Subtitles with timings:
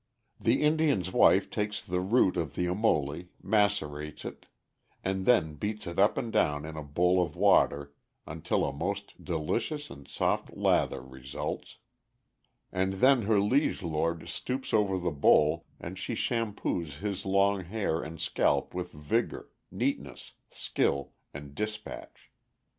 [0.39, 4.47] The Indian's wife takes the root of the amole, macerates it,
[5.03, 7.93] and then beats it up and down in a bowl of water
[8.25, 11.77] until a most delicious and soft lather results,
[12.71, 18.01] and then her liege lord stoops over the bowl and she shampoos his long hair
[18.01, 22.31] and scalp with vigor, neatness, skill, and dispatch.